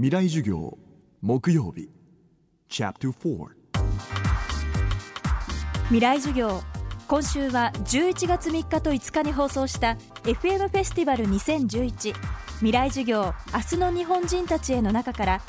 [0.00, 0.78] 未来授業
[1.22, 1.90] 木曜日。
[5.88, 6.62] 未来授業。
[7.08, 12.14] 今週は11月3日と5日に放送した FM フェスティバル2011
[12.58, 15.40] 未来授業明日の日本人たちへの中から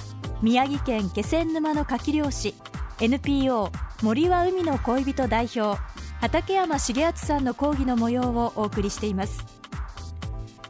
[0.42, 2.56] 宮城県気仙沼の牡蠣漁師
[3.00, 3.70] NPO
[4.02, 5.80] 森は海の恋人代表
[6.22, 9.46] 畠山重敦さんの講義の模様をお送りしています。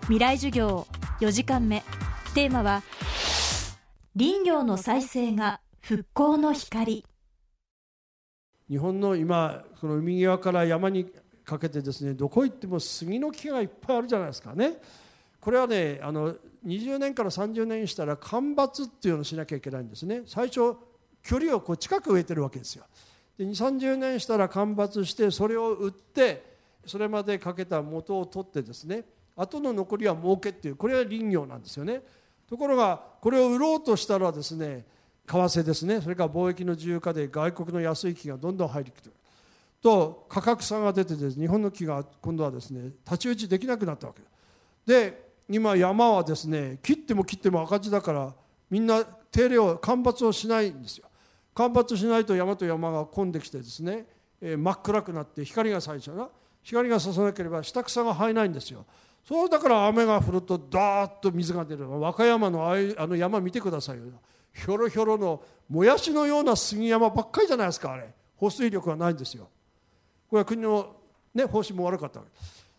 [0.01, 0.85] 未来授業
[1.21, 1.81] 4時間目。
[2.35, 2.83] テーマは
[4.15, 7.05] 林業の再生が復興の光。
[8.67, 11.11] 日本の今この海際から山に
[11.45, 14.77] かけてですねどこ行っても杉の木がいっぱいあるじゃないですかね。
[15.39, 20.23] これはねあの20年から30年したら間伐っていうのをしなきゃいけないんですね。
[20.25, 20.75] 最初
[21.21, 22.85] 距離をこう近く植えてるわけですよ。
[23.37, 29.05] で2 3 0年したら間伐してそれを売ってそれまでかけた元を取ってですね
[29.35, 32.01] 後の残りは儲けっていうこれは林業なんですよね。
[32.49, 34.85] ところがこれを売ろうとしたらですね
[35.27, 36.01] 為替ですね。
[36.01, 39.13] それから貿易の自由化で外国の安い木がどんどん入ってくる。
[39.81, 44.21] と価格差が出てです日本の木が今度はですね太刀打ちできなくなったわけ。
[44.85, 48.33] で今山はですね切っても切っても赤字だから
[48.69, 51.07] みんな手入れを間伐をしないんですよ。
[51.53, 54.07] 間伐しないと山と山が混んできてですね、
[54.41, 56.29] えー、真っ暗くなって光が咲いちゃうな
[56.63, 58.85] 光がささなければ下草が生えないんですよ。
[59.25, 61.89] そうだから雨が降るとダーッと水が出る。
[61.99, 64.03] 和歌山のああの山見てくださいよ。
[64.53, 68.09] ひょろひょろのもやしのような杉山ばっかりじゃないですかあれ。
[68.37, 69.49] 保水力がないんですよ。
[70.29, 70.95] これは国の、
[71.33, 72.31] ね、方針も悪かったわけ。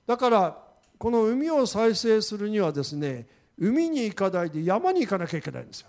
[0.06, 0.58] だから
[0.98, 3.26] この海を再生するにはですね
[3.58, 5.88] 海に行かないで山に行かなきゃいけないんですよ。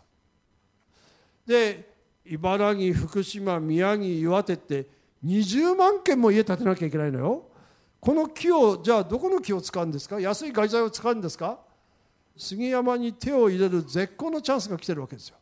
[1.45, 1.89] で
[2.25, 4.85] 茨城福島宮城岩手って
[5.25, 7.50] 20万軒も家建てなきゃいけないのよ。
[8.02, 10.19] この木をじゃあどこの木を使うんですか？
[10.19, 11.59] 安い外材を使うんですか？
[12.35, 15.35] 杉山に手を入れる絶好のチャンスが来てるわけですよ。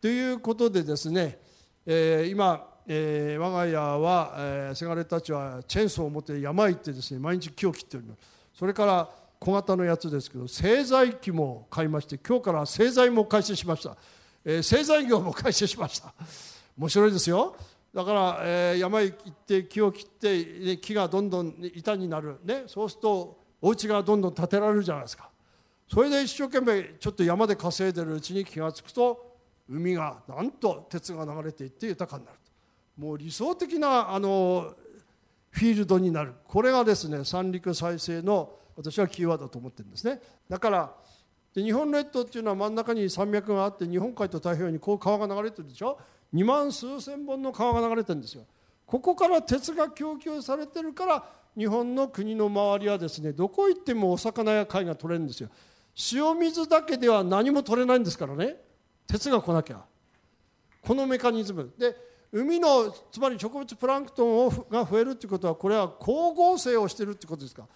[0.00, 1.36] ということでですね、
[1.84, 8.04] えー、今、えー、我が家は、えー、せがれたちはチェーンソーを持って山へ行ってですね毎日木を切ってる
[8.54, 9.08] それから
[9.40, 13.96] 小型のやつですけど製材機も買いまして今日から製材も開始しました、
[14.44, 16.14] えー、製材業も開始しました。
[16.78, 17.56] 面白いですよ。
[17.94, 25.30] だから、えー、山へ行って木を切って、ね、木がどんどん板になる、ね、そうするとお家がどんどん建てられるじゃないですか。
[25.88, 29.36] それで一生懸命ちょっと山で稼いでるうちに気が付くと
[29.68, 32.38] 海がなんと鉄が流れていって豊かになる
[32.96, 34.74] もう理想的なあの
[35.50, 36.34] フィールドになる。
[36.46, 40.20] これがですね三陸再生の私はキーワードだと思ってるんですね。
[40.48, 40.94] だから
[41.56, 45.98] で日本列島っていうのは真ん中に山脈があって日本海と太平洋にこう川が流れてるでしょ
[46.34, 48.44] ？2万数千本の川が流れてるんですよ。
[48.84, 51.24] ここから鉄が供給されてるから
[51.56, 55.48] 日本の国の周りはですねどこ行ってもお魚や貝が取れるんですよ。
[56.12, 58.56] 塩水だけでは何も取れないんですからね。
[59.06, 59.82] 鉄が来なきゃ。
[60.82, 61.72] このメカニズム。
[61.78, 61.96] で
[62.32, 67.66] 海のつまり植物プランクトンをが増えるってことはこれは光合成をしてるってことですか？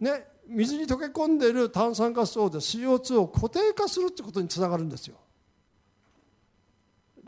[0.00, 5.16] ね水に溶け込んでいる炭酸ガスをで CO2 を固定化するってことにつながるんですよ。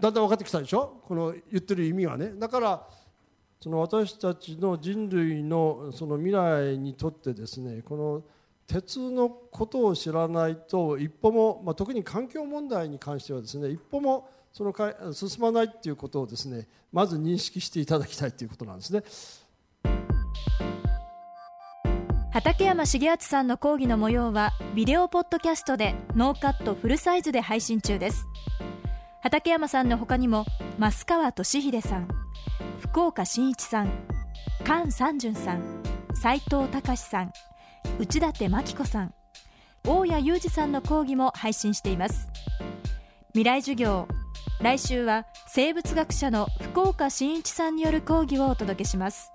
[0.00, 1.02] だんだん分かってきたでしょ？
[1.06, 2.32] この言ってる意味はね。
[2.38, 2.86] だから
[3.60, 8.22] その私たちの人類のその未来にとってですねこの
[8.66, 19.02] 鉄のことを知らないと一歩も、まあ、特に環境問題に関してはですね一歩もそのか進まないっていうことをですねまず認識していただきたいということなんですね。
[22.32, 28.28] 畠山重篤さんの講義の模様はビデオポッドキャストでノーカットフルサイズで配信中です。
[29.20, 30.46] 畠山さんの他にも
[30.78, 32.08] 益川敏英さん
[32.78, 33.90] 福岡伸一さん
[34.64, 35.82] 姜尚中さん
[36.14, 37.32] 齋藤孝さん
[37.98, 39.14] 内館牧子さん
[39.84, 42.28] 大谷裕二さんの講義も配信しています。
[43.32, 44.06] 未来授業
[44.60, 49.32] 来週は生物学者の福岡伸一さんによる講義をお届けします。